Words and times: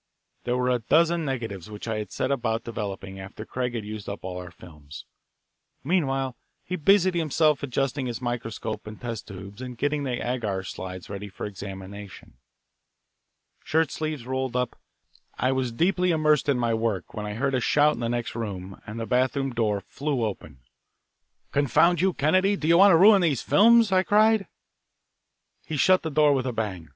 There 0.45 0.57
were 0.57 0.71
a 0.71 0.79
dozen 0.79 1.25
negatives 1.25 1.69
which 1.69 1.87
I 1.87 2.03
set 2.05 2.31
about 2.31 2.63
developing 2.63 3.19
after 3.19 3.45
Craig 3.45 3.75
had 3.75 3.85
used 3.85 4.09
up 4.09 4.23
all 4.23 4.39
our 4.39 4.49
films. 4.49 5.05
Meanwhile, 5.83 6.35
he 6.65 6.75
busied 6.75 7.13
himself 7.13 7.61
adjusting 7.61 8.07
his 8.07 8.19
microscope 8.19 8.87
and 8.87 8.99
test 8.99 9.27
tubes 9.27 9.61
and 9.61 9.77
getting 9.77 10.03
the 10.03 10.19
agar 10.27 10.63
slides 10.63 11.07
ready 11.07 11.29
for 11.29 11.45
examination. 11.45 12.33
Shirt 13.63 13.91
sleeves 13.91 14.25
rolled 14.25 14.55
up, 14.55 14.75
I 15.37 15.51
was 15.51 15.71
deeply 15.71 16.09
immersed 16.09 16.49
in 16.49 16.57
my 16.57 16.73
work 16.73 17.13
when 17.13 17.27
I 17.27 17.35
heard 17.35 17.53
a 17.53 17.59
shout 17.61 17.93
in 17.93 17.99
the 17.99 18.09
next 18.09 18.33
room, 18.33 18.81
and 18.87 18.99
the 18.99 19.05
bathroom 19.05 19.53
door 19.53 19.81
flew 19.81 20.25
open. 20.25 20.61
"Confound 21.51 22.01
you, 22.01 22.13
Kennedy, 22.13 22.55
do 22.55 22.67
you 22.67 22.79
want 22.79 22.91
to 22.91 22.97
ruin 22.97 23.21
these 23.21 23.43
films!" 23.43 23.91
I 23.91 24.01
cried. 24.01 24.47
He 25.63 25.77
shut 25.77 26.01
the 26.01 26.09
door 26.09 26.33
with 26.33 26.47
a 26.47 26.53
bang. 26.53 26.89